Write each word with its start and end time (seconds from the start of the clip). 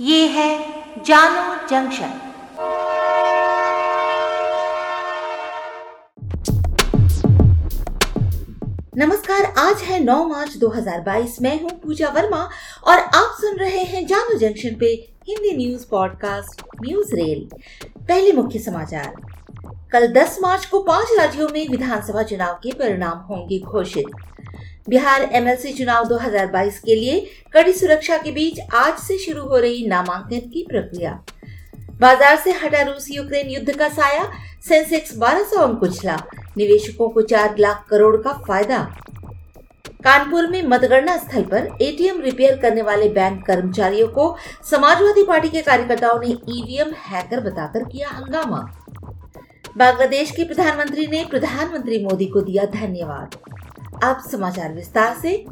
ये 0.00 0.26
है 0.26 0.64
जानो 1.04 1.68
जंक्शन। 1.68 2.20
नमस्कार, 8.96 9.54
आज 9.58 9.82
है 9.82 10.04
9 10.04 10.24
मार्च 10.28 10.56
2022 10.56 11.42
मैं 11.42 11.62
हूँ 11.62 11.70
पूजा 11.70 12.08
वर्मा 12.08 12.50
और 12.84 12.98
आप 12.98 13.36
सुन 13.40 13.56
रहे 13.56 13.84
हैं 13.84 14.06
जानो 14.06 14.38
जंक्शन 14.38 14.74
पे 14.80 14.86
Hindi 15.28 15.56
news 15.56 15.86
podcast, 15.90 16.62
news 16.84 17.14
rail. 17.14 17.48
पहले 18.08 18.32
मुख्य 18.32 18.58
समाचार। 18.58 19.14
कल 19.92 20.06
10 20.12 20.38
मार्च 20.42 20.66
को 20.66 20.82
पाँच 20.82 21.06
राज्यों 21.18 21.48
में 21.48 21.68
विधानसभा 21.68 22.22
चुनाव 22.22 22.54
के 22.54 22.72
परिणाम 22.72 23.18
होंगे 23.18 23.58
घोषित। 23.58 24.06
बिहार 24.86 25.22
एमएलसी 25.32 25.72
चुनाव 25.72 26.06
2022 26.08 26.78
के 26.78 26.94
लिए 26.94 27.20
कड़ी 27.54 27.72
सुरक्षा 27.72 28.16
के 28.16 28.32
बीच 28.32 28.58
आज 28.74 28.98
से 28.98 29.16
शुरू 29.18 29.42
हो 29.42 29.58
रही 29.58 29.86
नामांकन 29.86 30.48
की 30.50 30.64
प्रक्रिया। 30.68 31.12
बाज़ार 32.00 32.36
से 32.36 32.52
हटा 32.54 32.82
रूस 32.82 33.06
यूक्रेन 33.10 33.50
युद्ध 33.50 33.76
का 33.78 33.88
साया, 33.88 34.24
सेंसेक्स 34.68 35.16
1200 35.18 35.60
अंक 35.60 35.78
कुचला 35.80 36.16
निवेशकों 36.56 37.08
को 37.08 37.22
चार 37.22 37.56
लाख 37.58 37.86
करोड़ 37.90 38.16
का 38.16 38.32
फ़ायदा। 38.48 38.82
कानपुर 40.04 40.46
में 40.46 40.62
मतगणना 40.62 41.16
स्थल 41.16 41.42
पर 41.44 41.68
एटीएम 41.82 42.20
रिपेयर 42.20 42.60
करने 42.62 42.82
वाले 42.82 43.08
बैंक 43.10 43.44
कर्मचारियों 43.46 44.08
को 44.08 44.36
समाजवादी 44.70 45.24
पार्टी 45.24 45.48
के 45.48 45.62
कार्यकर्ताओं 45.62 46.20
ने 46.20 46.36
ईवीएम 46.50 46.92
हैकर 47.06 47.40
बताकर 47.40 47.84
किया 47.84 48.08
हंगामा। 48.10 48.60
बांग्लादेश 49.76 50.30
के 50.30 50.44
प्रधानमंत्री 50.44 51.06
ने 51.06 51.24
प्रधानमंत्री 51.30 52.04
मोदी 52.04 52.26
को 52.26 52.40
दिया 52.42 52.64
धन्यवाद। 52.72 53.36
अब 54.02 54.22
समाचार 54.30 54.72
विस्तार 54.72 55.16
से। 55.22 55.44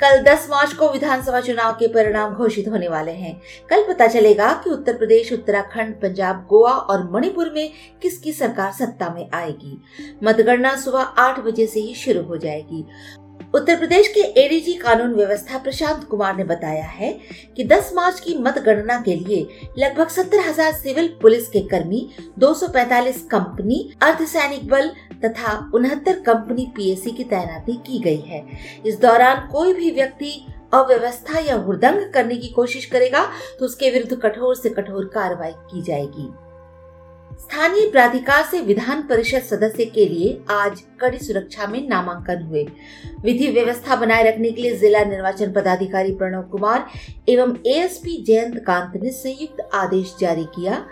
कल 0.00 0.22
10 0.22 0.46
मार्च 0.50 0.72
को 0.72 0.88
विधानसभा 0.88 1.40
चुनाव 1.40 1.72
के 1.72 1.88
परिणाम 1.88 2.34
घोषित 2.34 2.68
होने 2.68 2.88
वाले 2.88 3.12
हैं। 3.12 3.40
कल 3.70 3.84
पता 3.88 4.06
चलेगा 4.06 4.52
कि 4.64 4.70
उत्तर 4.70 4.96
प्रदेश, 4.96 5.32
उत्तराखंड, 5.32 5.94
पंजाब, 5.94 6.46
गोवा 6.50 6.72
और 6.72 7.10
मणिपुर 7.12 7.50
में 7.50 7.72
किसकी 8.02 8.32
सरकार 8.32 8.72
सत्ता 8.72 9.14
में 9.14 9.30
आएगी। 9.34 9.82
मतगणना 10.24 10.76
सुबह 10.76 11.00
आठ 11.00 11.40
बजे 11.40 11.66
से 11.66 11.80
ही 11.80 11.94
शुरू 11.94 12.22
हो 12.22 12.36
जाएगी। 12.36 12.86
उत्तर 13.54 13.76
प्रदेश 13.76 14.08
के 14.08 14.20
एडीजी 14.40 14.72
कानून 14.74 15.12
व्यवस्था 15.14 15.58
प्रशांत 15.58 16.04
कुमार 16.04 16.36
ने 16.36 16.44
बताया 16.44 16.84
है 16.84 17.10
कि 17.56 17.64
10 17.64 17.92
मार्च 17.94 18.18
की 18.20 18.36
मतगणना 18.38 18.98
के 19.00 19.14
लिए 19.16 19.70
लगभग 19.78 20.08
सत्तर 20.08 20.40
हज़ार 20.40 20.72
सिविल 20.72 21.08
पुलिस 21.22 21.48
के 21.48 21.60
कर्मी 21.68 22.00
245 22.38 23.20
कंपनी, 23.30 23.78
अर्धसैनिक 24.02 24.66
बल 24.68 24.90
तथा 25.24 25.56
उनहत्तर 25.74 26.20
कंपनी 26.22 26.66
पीएससी 26.76 27.10
की 27.10 27.24
तैनाती 27.24 27.76
की 27.86 27.98
गई 28.00 28.20
है। 28.20 28.44
इस 28.86 28.98
दौरान 29.00 29.48
कोई 29.52 29.72
भी 29.72 29.90
व्यक्ति 29.90 30.34
अव्यवस्था 30.74 31.38
या 31.40 31.56
हुदंग 31.56 32.12
करने 32.14 32.36
की 32.36 32.48
कोशिश 32.48 32.86
करेगा 32.86 33.24
तो 33.58 33.64
उसके 33.64 33.90
विरुद्ध 33.90 34.20
कठोर 34.22 34.54
से 34.56 34.70
कठोर 34.70 35.10
कार्रवाई 35.14 35.52
की 35.70 35.82
जाएगी। 35.82 36.28
स्थानीय 37.40 37.90
प्राधिकार 37.90 38.42
से 38.42 38.60
विधान 38.60 39.02
परिषद 39.02 39.42
सदस्य 39.42 39.84
के 39.84 40.04
लिए 40.08 40.38
आज 40.50 40.80
कड़ी 41.00 41.18
सुरक्षा 41.18 41.66
में 41.66 41.88
नामांकन 41.88 42.42
हुए। 42.42 42.64
विधि 43.24 43.48
व्यवस्था 43.48 43.96
बनाए 43.96 44.22
रखने 44.22 44.50
के 44.50 44.62
लिए 44.62 44.76
जिला 44.76 45.04
निर्वाचन 45.04 45.52
पदाधिकारी 45.52 46.12
प्रणव 46.12 46.42
कुमार 46.42 46.86
एवं 47.28 47.56
एएसपी 47.66 48.22
जयंत 48.24 48.64
कांत 48.66 48.92
ने 49.02 49.10
संयुक्त 49.10 49.68
आदेश 49.74 50.14
जारी 50.20 50.44
किया। 50.44 50.84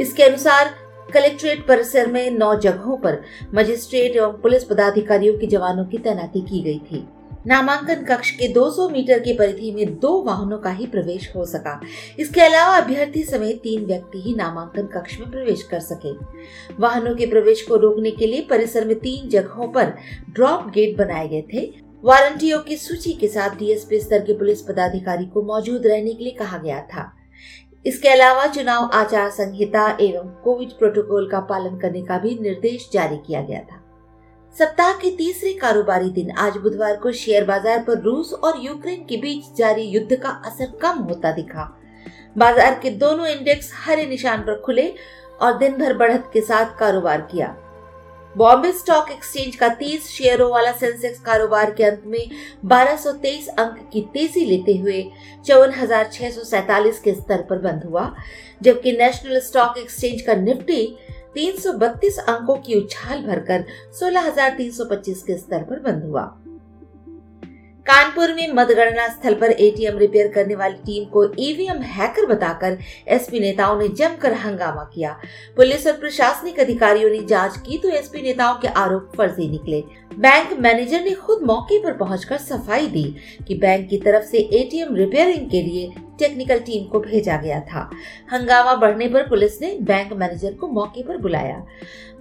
इसके 0.00 0.22
अनुसार 0.22 0.74
कलेक्ट्रेट 1.14 1.66
परिसर 1.66 2.06
में 2.06 2.30
नौ 2.30 2.54
जगहों 2.54 2.96
पर 2.96 3.22
मजिस्ट्रेट 3.54 4.16
एवं 4.16 4.32
पुलिस 4.32 4.64
पदाधिकारियों 4.64 5.38
के 5.38 5.46
जवानों 5.46 5.84
की 5.84 5.98
तैनाती 5.98 6.40
की 6.40 6.62
गई 6.62 6.78
थी। 6.78 7.06
नामांकन 7.46 8.04
कक्ष 8.04 8.30
के 8.30 8.48
200 8.48 8.88
मीटर 8.88 9.18
की 9.18 9.32
परिधि 9.32 9.70
में 9.72 9.98
दो 9.98 10.22
वाहनों 10.22 10.58
का 10.58 10.70
ही 10.70 10.86
प्रवेश 10.86 11.32
हो 11.36 11.44
सका। 11.44 11.80
इसके 12.18 12.40
अलावा 12.40 12.76
अभ्यर्थी 12.76 13.22
समेत 13.24 13.60
तीन 13.62 13.86
व्यक्ति 13.86 14.20
ही 14.20 14.34
नामांकन 14.34 14.86
कक्ष 14.86 15.20
में 15.20 15.30
प्रवेश 15.30 15.62
कर 15.62 15.80
सके। 15.80 16.12
वाहनों 16.80 17.14
के 17.14 17.26
प्रवेश 17.26 17.62
को 17.62 17.76
रोकने 17.76 18.10
के 18.10 18.26
लिए 18.26 18.40
परिसर 18.40 18.84
में 18.84 18.98
तीन 18.98 19.28
जगहों 19.28 19.68
पर 19.68 19.94
ड्रॉप 20.30 20.70
गेट 20.70 20.96
बनाए 20.96 21.28
गए 21.28 21.42
थे। 21.54 21.66
वारंटियों 22.04 22.60
की 22.60 22.76
सूची 22.76 23.12
के 23.12 23.28
साथ 23.28 23.50
डीएसपी 23.50 24.00
स्तर 24.00 24.18
के 24.18 24.32
पुलिस 24.32 24.62
पदाधिकारी 24.62 25.26
को 25.26 25.42
मौजूद 25.42 25.86
रहने 25.86 26.14
के 26.14 26.24
लिए 26.24 26.32
कहा 26.32 26.58
गया 26.58 26.80
था। 26.80 27.12
इसके 27.86 28.08
अलावा 28.08 28.46
चुनाव 28.46 28.90
आचार 28.94 29.30
संहिता 29.30 29.98
एवं 30.00 30.28
कोविड 30.44 30.68
प्रोटोकॉल 30.68 31.28
का 31.30 31.40
पालन 31.40 31.78
करने 31.78 32.02
का 32.02 32.18
भी 32.18 32.38
निर्देश 32.40 32.90
जारी 32.92 33.16
किया 33.16 33.42
गया 33.42 33.60
था। 33.60 33.79
सप्ताह 34.56 34.92
के 34.92 35.10
तीसरे 35.16 35.52
कारोबारी 35.52 36.08
दिन 36.10 36.30
आज 36.38 36.56
बुधवार 36.56 36.96
को 36.96 37.10
शेयर 37.12 37.44
बाज़ार 37.44 37.82
पर 37.82 38.00
रूस 38.02 38.32
और 38.34 38.58
यूक्रेन 38.60 39.04
के 39.08 39.16
बीच 39.16 39.44
जारी 39.56 39.82
युद्ध 39.82 40.16
का 40.16 40.28
असर 40.46 40.72
कम 40.82 40.98
होता 41.00 41.30
दिखा। 41.32 41.64
बाज़ार 42.38 42.78
के 42.82 42.90
दोनों 42.98 43.26
इंडेक्स 43.26 43.70
हरे 43.76 44.06
निशान 44.06 44.40
पर 44.40 44.60
खुले 44.60 44.92
और 45.40 45.56
दिन 45.58 45.76
भर 45.78 45.96
बढ़त 45.96 46.30
के 46.32 46.40
साथ 46.40 46.78
कारोबार 46.78 47.20
किया। 47.30 47.54
बॉम्बे 48.34 48.72
स्टॉक 48.72 49.10
एक्सचेंज 49.10 49.56
का 49.56 49.68
30 49.76 50.08
शेयरों 50.08 50.50
वाला 50.50 50.72
सेंसेक्स 50.72 51.20
कारोबार 51.20 51.70
के 51.70 51.84
अंत 51.84 52.02
में 52.06 52.20
1223 52.66 53.48
अंक 53.48 53.78
की 53.92 54.00
तेज़ी 54.14 54.44
लेते 54.44 54.76
हुए 54.76 55.02
चौवन 55.46 55.72
के 57.04 57.14
स्तर 57.14 57.46
पर 57.50 57.58
बंद 57.60 57.84
हुआ, 57.84 58.12
जबकि 58.62 58.92
नेशनल 58.92 59.40
स्टॉक 59.40 59.78
एक्सचेंज 59.78 60.22
का 60.22 60.34
निफ्टी 60.34 60.84
332 61.36 62.18
अंकों 62.18 62.56
की 62.56 62.74
उछाल 62.74 63.22
भरकर 63.22 63.64
16,325 64.00 65.22
के 65.22 65.36
स्तर 65.38 65.62
पर 65.62 65.80
बंद 65.80 66.04
हुआ। 66.04 66.36
कानपुर 67.86 68.34
में 68.34 68.52
मतगणना 68.52 69.08
स्थल 69.08 69.34
पर 69.34 69.50
एटीएम 69.50 69.98
रिपेयर 69.98 70.28
करने 70.28 70.54
वाली 70.54 70.74
टीम 70.74 71.04
को 71.04 71.24
ईवीएम 71.38 71.76
हैकर 71.76 72.26
बताकर 72.26 72.78
एसपी 73.08 73.40
नेताओं 73.40 73.78
ने 73.78 73.88
जमकर 73.88 74.32
हंगामा 74.32 74.90
किया। 74.94 75.20
पुलिस 75.56 75.86
और 75.86 75.92
प्रशासनिक 75.92 76.60
अधिकारियों 76.60 77.10
ने 77.10 77.22
जाँच 77.24 77.56
की 77.56 77.78
तो 77.78 77.88
एसपी 77.88 78.22
नेताओं 78.22 78.54
के 78.54 78.68
आरोप 78.68 79.12
फर्जी 79.16 79.48
निकले। 79.48 79.84
बैंक 80.18 80.52
मैनेजर 80.60 81.00
ने 81.00 81.10
खुद 81.10 81.42
मौके 81.42 81.82
पर 81.82 81.92
पहुंचकर 81.92 82.38
सफ़ाई 82.38 82.86
दी 82.86 83.16
कि 83.48 83.54
बैंक 83.54 83.88
की 83.88 83.98
तरफ़ 83.98 84.24
से 84.24 84.38
एटीएम 84.38 84.94
रिपेयरिंग 84.94 85.50
के 85.50 85.62
लिए 85.62 85.92
टेक्निकल 86.20 86.58
टीम 86.58 86.84
को 86.84 87.00
भेजा 87.00 87.36
गया 87.36 87.60
था। 87.60 87.90
हंगामा 88.32 88.74
बढ़ने 88.74 89.08
पर 89.08 89.28
पुलिस 89.28 89.60
ने 89.62 89.78
बैंक 89.80 90.12
मैनेजर 90.12 90.54
को 90.54 90.68
मौके 90.68 91.02
पर 91.02 91.16
बुलाया। 91.16 91.66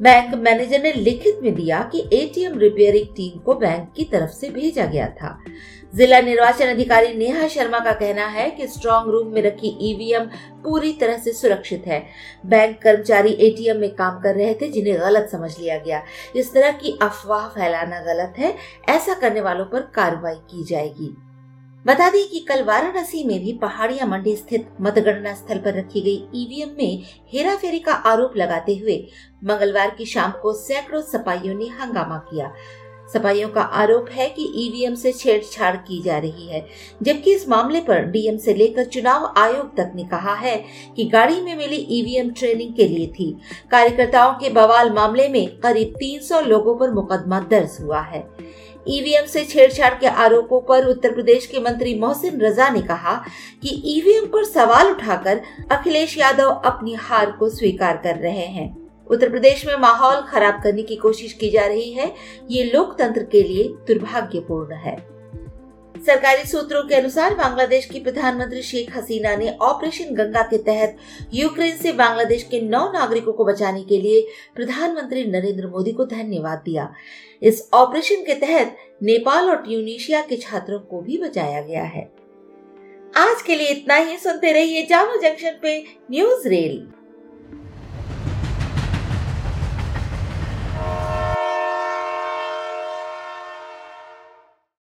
बैंक 0.01 0.35
मैनेजर 0.35 0.83
ने 0.83 0.93
लिखित 0.93 1.39
में 1.43 1.55
दिया 1.55 1.89
कि 1.91 2.09
एटीएम 2.13 2.59
रिपेयरिंग 2.59 3.05
टीम 3.05 3.39
को 3.39 3.53
बैंक 3.53 3.93
की 3.95 4.03
तरफ़ 4.03 4.29
से 4.29 4.49
भेजा 4.49 4.85
गया 4.85 5.07
था। 5.07 5.39
जिला 5.95 6.21
निर्वाचन 6.21 6.65
अधिकारी 6.65 7.13
नेहा 7.13 7.47
शर्मा 7.47 7.79
का 7.79 7.91
कहना 7.91 8.25
है 8.27 8.49
कि 8.51 8.67
स्ट्रांग 8.67 9.09
रूम 9.09 9.27
में 9.27 9.41
रखी 9.41 9.77
ईवीएम 9.81 10.25
पूरी 10.63 10.93
तरह 10.93 11.17
से 11.17 11.31
सुरक्षित 11.31 11.83
है। 11.87 12.05
बैंक 12.45 12.81
कर्मचारी 12.81 13.31
एटीएम 13.31 13.77
में 13.77 13.95
काम 13.95 14.19
कर 14.19 14.35
रहे 14.35 14.53
थे, 14.53 14.69
जिन्हें 14.69 14.99
गलत 14.99 15.29
समझ 15.31 15.59
लिया 15.59 15.77
गया। 15.77 16.03
इस 16.35 16.53
तरह 16.53 16.71
की 16.71 16.99
अफवाह 17.01 17.47
फैलाना 17.47 17.99
गलत 17.99 18.33
है। 18.37 18.55
ऐसा 18.89 19.13
करने 19.13 19.41
वालों 19.41 19.65
पर 19.65 19.79
कार्रवाई 19.79 20.35
की 20.35 20.63
जाएगी। 20.63 21.15
बता 21.85 22.09
दें 22.09 22.27
कि 22.29 22.39
कल 22.39 22.63
वाराणसी 22.63 23.23
में 23.23 23.39
भी 23.39 23.51
पहाड़िया 23.53 24.05
मंडी 24.05 24.35
स्थित 24.35 24.67
मतगणना 24.81 25.33
स्थल 25.33 25.57
पर 25.57 25.73
रखी 25.73 26.01
गई 26.01 26.41
ईवीएम 26.41 26.75
में 26.77 27.03
हेरा 27.33 27.55
फेरी 27.55 27.79
का 27.79 27.93
आरोप 28.11 28.33
लगाते 28.37 28.75
हुए 28.75 28.97
मंगलवार 29.43 29.95
की 29.97 30.05
शाम 30.05 30.31
को 30.41 30.53
सैकड़ों 30.55 31.01
सपाइयों 31.01 31.55
ने 31.55 31.67
हंगामा 31.79 32.17
किया। 32.29 32.51
सपाइयों 33.13 33.49
का 33.49 33.61
आरोप 33.61 34.09
है 34.11 34.27
कि 34.29 34.51
ईवीएम 34.57 34.95
से 34.95 35.11
छेड़छाड़ 35.11 35.75
की 35.77 36.01
जा 36.01 36.17
रही 36.17 36.47
है, 36.47 36.65
जबकि 37.03 37.33
इस 37.33 37.47
मामले 37.49 37.81
पर 37.81 38.05
डीएम 38.07 38.37
से 38.37 38.53
लेकर 38.53 38.85
चुनाव 38.85 39.33
आयोग 39.37 39.75
तक 39.77 39.91
ने 39.95 40.03
कहा 40.03 40.33
है 40.35 40.55
कि 40.95 41.05
गाड़ी 41.05 41.41
में 41.41 41.55
मिली 41.57 41.85
ईवीएम 41.91 42.29
ट्रेनिंग 42.29 42.73
के 42.75 42.87
लिए 42.87 43.07
थी। 43.09 43.35
कार्यकर्ताओं 43.71 44.33
के 44.33 44.49
बवाल 44.49 44.91
मामले 44.91 45.29
में 45.29 45.47
करीब 45.59 45.95
300 45.99 46.41
लोगों 46.41 46.77
पर 46.79 46.91
मुकदमा 46.91 47.39
दर्ज 47.49 47.77
हुआ 47.81 48.01
है। 48.01 48.27
ईवीएम 48.87 49.25
से 49.25 49.43
छेड़छाड़ 49.45 49.93
के 49.93 50.07
आरोपों 50.07 50.59
पर 50.61 50.85
उत्तर 50.85 51.13
प्रदेश 51.13 51.45
के 51.45 51.59
मंत्री 51.59 51.93
मोहसिन 51.99 52.41
रजा 52.41 52.69
ने 52.69 52.81
कहा 52.81 53.13
कि 53.61 53.81
ईवीएम 53.85 54.25
पर 54.25 54.43
सवाल 54.43 54.91
उठाकर 54.91 55.41
अखिलेश 55.71 56.17
यादव 56.17 56.49
अपनी 56.65 56.93
हार 56.93 57.31
को 57.31 57.49
स्वीकार 57.49 57.97
कर 57.97 58.15
रहे 58.15 58.45
हैं। 58.47 58.69
उत्तर 59.07 59.29
प्रदेश 59.29 59.65
में 59.65 59.75
माहौल 59.75 60.21
खराब 60.21 60.61
करने 60.63 60.83
की 60.83 60.95
कोशिश 60.95 61.33
की 61.33 61.49
जा 61.49 61.65
रही 61.65 61.91
है। 61.93 62.13
ये 62.51 62.63
लोकतंत्र 62.63 63.23
के 63.23 63.43
लिए 63.43 63.63
दुर्भाग्यपूर्ण 63.87 64.75
है। 64.75 65.18
सरकारी 65.95 66.43
सूत्रों 66.43 66.83
के 66.83 66.95
अनुसार 66.95 67.35
बांग्लादेश 67.35 67.85
की 67.85 67.99
प्रधानमंत्री 67.99 68.61
शेख 68.61 68.97
हसीना 68.97 69.35
ने 69.35 69.49
ऑपरेशन 69.61 70.13
गंगा 70.15 70.41
के 70.41 70.57
तहत 70.57 70.97
यूक्रेन 71.33 71.77
से 71.77 71.91
बांग्लादेश 71.91 72.43
के 72.43 72.61
नौ 72.61 72.91
नागरिकों 72.91 73.33
को 73.33 73.45
बचाने 73.45 73.83
के 73.83 74.01
लिए 74.01 74.27
प्रधानमंत्री 74.55 75.25
नरेंद्र 75.25 75.67
मोदी 75.67 75.91
को 75.91 76.05
धन्यवाद 76.05 76.61
दिया। 76.65 76.93
इस 77.41 77.69
ऑपरेशन 77.73 78.15
के 78.15 78.33
तहत 78.33 78.75
नेपाल 79.03 79.49
और 79.49 79.55
ट्यूनिशिया 79.55 80.21
के 80.21 80.37
छात्रों 80.37 80.79
को 80.79 81.01
भी 81.01 81.17
बचाया 81.17 81.61
गया 81.61 81.83
है। 81.83 82.11
आज 83.17 83.41
के 83.41 83.55
लिए 83.55 83.67
इतना 83.67 83.95
ही, 83.95 84.17
सुनते 84.17 84.51
रहिए 84.51 84.83
जामो 84.83 85.21
जंक्शन 85.21 85.59
पे 85.61 85.83
न्यूज़ 86.11 86.47
रेल। 86.47 86.87